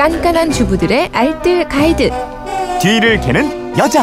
[0.00, 2.08] 깐깐한 주부들의 알뜰 가이드.
[2.80, 4.02] 뒤를 캐는 여자.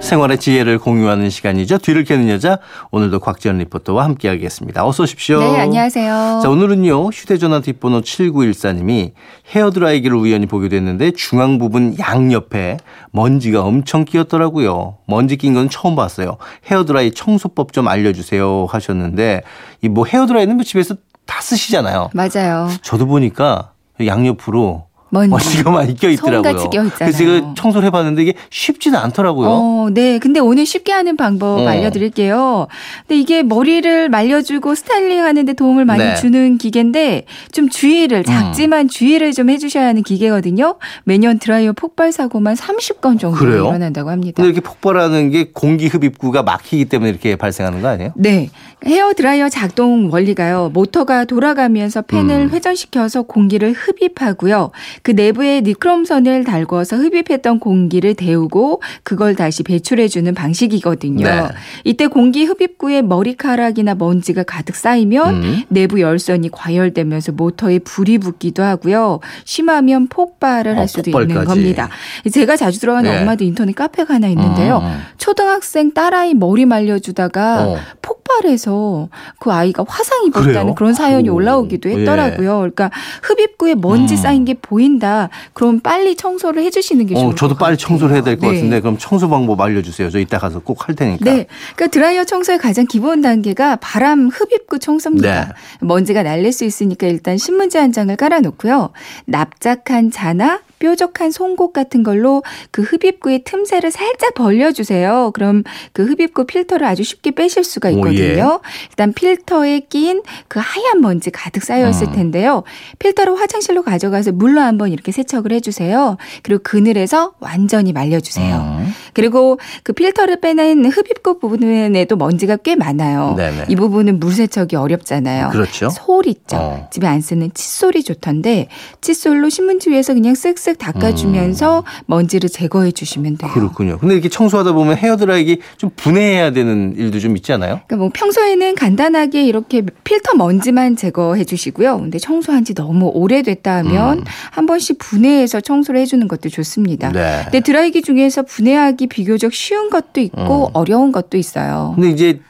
[0.00, 1.78] 생활의 지혜를 공유하는 시간이죠.
[1.78, 2.60] 뒤를 캐는 여자
[2.92, 4.86] 오늘도 곽지연 리포터와 함께하겠습니다.
[4.86, 5.40] 어서 오십시오.
[5.40, 6.40] 네, 안녕하세요.
[6.44, 7.08] 자, 오늘은요.
[7.08, 9.12] 휴대전화 뒷번호 7914님이
[9.52, 12.76] 헤어드라이기를 우연히 보게 됐는데 중앙 부분 양옆에
[13.10, 14.98] 먼지가 엄청 끼었더라고요.
[15.08, 16.36] 먼지 낀 건 처음 봤어요.
[16.70, 19.42] 헤어드라이 청소법 좀 알려주세요 하셨는데
[19.82, 20.94] 이 뭐 헤어드라이는 뭐 집에서
[21.26, 22.10] 다 쓰시잖아요.
[22.14, 22.68] 맞아요.
[22.82, 23.72] 저도 보니까
[24.04, 25.30] 양옆으로 먼지.
[25.30, 26.42] 먼지 가 많이 껴 있더라고요.
[26.42, 26.90] 손같이 껴있잖아요.
[26.98, 29.48] 그래서 제가 청소를 해봤는데 이게 쉽지는 않더라고요.
[29.48, 30.18] 어, 네.
[30.18, 31.68] 근데 오늘 쉽게 하는 방법 어.
[31.68, 32.66] 알려드릴게요.
[33.06, 36.10] 근데 이게 머리를 말려주고 스타일링 하는데 도움을 많이 네.
[36.10, 36.16] 음.
[36.16, 40.76] 주는 기계인데 좀 주의를, 작지만 주의를 좀 해주셔야 하는 기계거든요.
[41.04, 43.66] 매년 드라이어 폭발 사고만 30건 정도 그래요?
[43.66, 44.36] 일어난다고 합니다.
[44.36, 48.12] 근데 이렇게 폭발하는 게 공기 흡입구가 막히기 때문에 이렇게 발생하는 거 아니에요?
[48.16, 48.50] 네.
[48.84, 50.70] 헤어 드라이어 작동 원리가요.
[50.72, 52.50] 모터가 돌아가면서 팬을 음.
[52.50, 54.70] 회전시켜서 공기를 흡입하고요.
[55.06, 61.24] 그 내부에 니크롬선을 달궈서 흡입했던 공기를 데우고 그걸 다시 배출해주는 방식이거든요.
[61.24, 61.42] 네.
[61.84, 65.62] 이때 공기 흡입구에 머리카락이나 먼지가 가득 쌓이면 음.
[65.68, 69.20] 내부 열선이 과열되면서 모터에 불이 붙기도 하고요.
[69.44, 71.46] 심하면 폭발을 어, 할 수도 있는 폭발까지.
[71.46, 71.88] 겁니다.
[72.28, 73.20] 제가 자주 들어가는 네.
[73.20, 74.78] 엄마도 인터넷 카페가 하나 있는데요.
[74.78, 75.02] 음.
[75.18, 77.76] 초등학생 딸아이 머리 말려주다가 어.
[78.02, 80.26] 폭발해서 그 아이가 화상?
[80.26, 81.36] 입었다는 그런 사연이 아이고.
[81.36, 81.98] 올라오기도 예.
[81.98, 82.58] 했더라고요.
[82.58, 82.90] 그러니까
[83.22, 84.16] 흡입구에 먼지 음.
[84.16, 85.28] 쌓인 게 보인 다.
[85.52, 87.88] 그럼 빨리 청소를 해주시는 게 좋을 어, 것 저도 빨리 같아요.
[87.88, 88.54] 청소를 해야 될것 네.
[88.56, 90.10] 같은데 그럼 청소 방법 알려주세요.
[90.10, 91.24] 저 이따 가서 꼭 할 테니까.
[91.24, 91.46] 네.
[91.74, 95.44] 그러니까 드라이어 청소의 가장 기본 단계가 바람 흡입구 청소입니다.
[95.46, 95.52] 네.
[95.80, 98.90] 먼지가 날릴 수 있으니까 일단 신문지 한 장을 깔아놓고요.
[99.24, 105.30] 납작한 자나 뾰족한 송곳 같은 걸로 그 흡입구의 틈새를 살짝 벌려주세요.
[105.32, 107.94] 그럼 그 흡입구 필터를 아주 쉽게 빼실 수가 오, 예.
[107.96, 108.60] 있거든요.
[108.90, 112.12] 일단 필터에 낀 그 하얀 먼지 가득 쌓여 있을 음.
[112.12, 112.62] 텐데요.
[112.98, 116.16] 필터를 화장실로 가져가서 물로 한번 이렇게 세척을 해주세요.
[116.42, 118.56] 그리고 그늘에서 완전히 말려주세요.
[118.56, 118.92] 음.
[119.14, 123.34] 그리고 그 필터를 빼낸 흡입구 부분에도 먼지가 꽤 많아요.
[123.36, 123.66] 네네.
[123.68, 125.50] 이 부분은 물 세척이 어렵잖아요.
[125.50, 125.88] 그렇죠.
[125.90, 126.56] 솔 있죠.
[126.56, 126.88] 어.
[126.90, 128.68] 집에 안 쓰는 칫솔이 좋던데
[129.00, 133.50] 칫솔로 신문지 위에서 그냥 쓱쓱 닦아주면서 먼지를 제거해 주시면 돼요.
[133.50, 133.54] 음.
[133.54, 133.98] 그렇군요.
[133.98, 137.80] 근데 이렇게 청소하다 보면 헤어드라이기 좀 분해해야 되는 일도 좀 있지 않아요?
[137.86, 141.98] 그러니까 뭐 평소에는 간단하게 이렇게 필터 먼지만 제거해 주시고요.
[141.98, 144.24] 근데 청소한 지 너무 오래됐다 하면 음.
[144.50, 147.10] 한 번씩 분해해서 청소를 해주는 것도 좋습니다.
[147.12, 147.40] 네.
[147.44, 150.70] 근데 드라이기 중에서 분해하기 비교적 쉬운 것도 있고 음.
[150.74, 151.92] 어려운 것도 있어요.
[151.94, 152.40] 근데 이제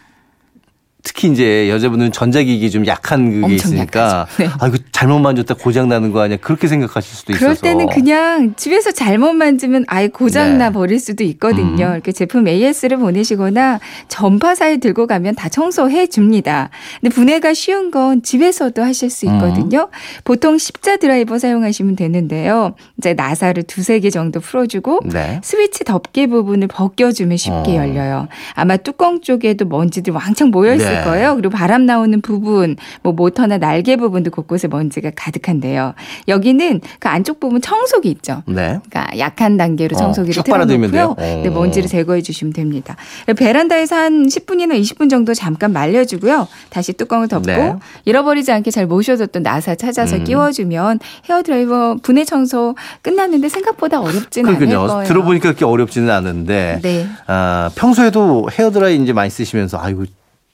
[1.07, 4.27] 특히 이제 여자분은 전자기기 좀 약한 그게 있으니까.
[4.39, 4.49] 네.
[4.59, 8.55] 아 이거 잘못 만졌다 고장 나는 거 아니야 그렇게 생각하실 수도 그럴 있어서 때는 그냥
[8.57, 10.73] 집에서 잘못 만지면 아예 고장 나 네.
[10.73, 11.87] 버릴 수도 있거든요.
[11.87, 11.93] 음.
[11.93, 13.79] 이렇게 제품 AS를 보내시거나
[14.09, 16.71] 전파사에 들고 가면 다 청소해 줍니다.
[17.01, 19.83] 근데 분해가 쉬운 건 집에서도 하실 수 있거든요.
[19.83, 20.23] 음.
[20.25, 22.75] 보통 십자 드라이버 사용하시면 되는데요.
[22.99, 25.41] 이제 나사를 두세 개 정도 풀어주고 네.
[25.45, 27.77] 스위치 덮개 부분을 벗겨주면 쉽게 어.
[27.77, 28.27] 열려요.
[28.55, 31.05] 아마 뚜껑 쪽에도 먼지들이 왕창 모여 있을 네.
[31.05, 31.37] 거예요.
[31.37, 35.95] 그리고 바람 나오는 부분, 뭐 모터나 날개 부분도 곳곳에 먼지가 가득한데요.
[36.29, 38.43] 여기는 그 안쪽 부분 청소기 있죠.
[38.47, 38.79] 네.
[38.89, 41.43] 그러니까 약한 단계로 어, 청소기를 쭉 빨아들이면 틀어놓고요.
[41.43, 41.51] 네, 어.
[41.51, 42.97] 먼지를 제거해 주시면 됩니다.
[43.37, 46.49] 베란다에서 한 10분이나 20분 정도 잠깐 말려주고요.
[46.71, 47.75] 다시 뚜껑을 덮고 네.
[48.05, 50.25] 잃어버리지 않게 잘 모셔뒀던 나사 찾아서 음.
[50.25, 54.67] 끼워주면 헤어드라이버 분해 청소 끝났는데 생각보다 어렵지는 않을.
[54.77, 55.05] 거예요.
[55.05, 57.07] 들어보니까 그렇게 어렵지는 않은데 네.
[57.27, 60.05] 아, 평소에도 헤어드라이 이제 많이 쓰시면서 아이고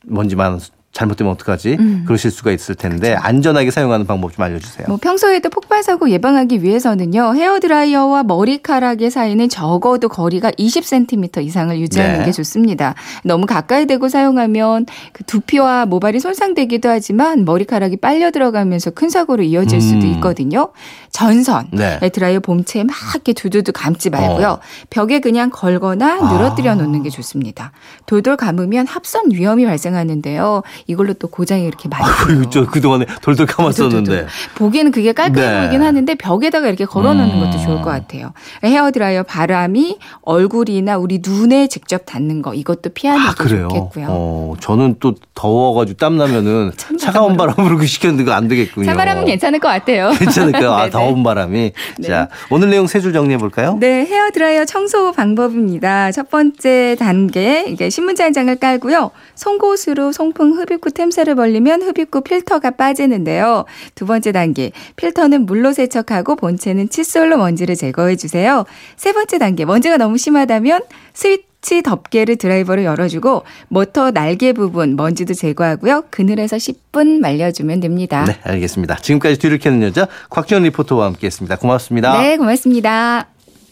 [0.04, 1.76] 먼지 많아서 잘못되면 어떡하지?
[1.80, 2.04] 음.
[2.06, 4.88] 그러실 수가 있을 텐데 안전하게 사용하는 방법 좀 알려주세요.
[4.88, 7.34] 뭐 평소에도 폭발 사고 예방하기 위해서는요.
[7.34, 12.24] 헤어 드라이어와 머리카락의 사이는 적어도 거리가 20cm 이상을 유지하는 네.
[12.26, 12.94] 게 좋습니다.
[13.24, 19.80] 너무 가까이 대고 사용하면 그 두피와 모발이 손상되기도 하지만 머리카락이 빨려 들어가면서 큰 사고로 이어질
[19.80, 20.12] 수도 음.
[20.14, 20.72] 있거든요.
[21.10, 21.98] 전선 네.
[22.10, 24.48] 드라이어 봄체에 막 이렇게 두두두 감지 말고요.
[24.48, 24.60] 어.
[24.90, 26.32] 벽에 그냥 걸거나 아.
[26.32, 27.72] 늘어뜨려 놓는 게 좋습니다.
[28.06, 30.62] 돌돌 감으면 합선 위험이 발생하는데요.
[30.86, 34.26] 이걸로 또 고장이 이렇게 많이 아이고, 저 그동안에 돌돌 감았었는데.
[34.56, 35.60] 보기에는 그게 깔끔해 네.
[35.60, 37.40] 보이긴 하는데 벽에다가 이렇게 걸어 놓는 음.
[37.40, 38.32] 것도 좋을 것 같아요.
[38.64, 43.68] 헤어 드라이어 바람이 얼굴이나 우리 눈에 직접 닿는 거 이것도 피하는 아, 게 그래요?
[43.68, 44.06] 좋겠고요.
[44.08, 46.72] 어, 저는 또 더워가지고 땀 나면은
[47.06, 48.86] 차가운 바람으로 그 시켰는데 그거 안 되겠군요.
[48.86, 50.10] 차바람은 괜찮을 것 같아요.
[50.18, 50.72] 괜찮을까요?
[50.72, 50.90] 아, 네네.
[50.90, 51.72] 더운 바람이.
[51.98, 52.06] 네.
[52.08, 53.76] 자, 오늘 내용 세 줄 정리해 볼까요?
[53.80, 56.12] 네, 헤어 드라이어 청소 방법입니다.
[56.12, 59.10] 첫 번째 단계, 이게 신문지 한 장을 깔고요.
[59.34, 63.64] 송곳으로 송풍 흡입구 틈새를 벌리면 흡입구 필터가 빠지는데요.
[63.94, 68.64] 두 번째 단계, 필터는 물로 세척하고 본체는 칫솔로 먼지를 제거해 주세요.
[68.96, 70.82] 세 번째 단계, 먼지가 너무 심하다면
[71.14, 76.04] 스위치 덮개를 드라이버로 열어주고 모터 날개 부분 먼지도 제거하고요.
[76.10, 78.24] 그늘에서 10분 말려주면 됩니다.
[78.26, 78.96] 네, 알겠습니다.
[78.96, 81.56] 지금까지 뒤를 캐는 여자 곽지연 리포터와 함께했습니다.
[81.56, 82.20] 고맙습니다.
[82.20, 83.31] 네, 고맙습니다.